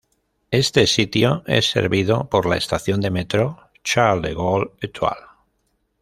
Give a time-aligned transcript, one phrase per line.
[0.49, 5.27] Este sitio es servido por la estación de metro Charles de Gaulle-Étoile.